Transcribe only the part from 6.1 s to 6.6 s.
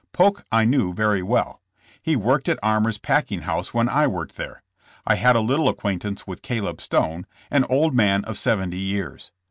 with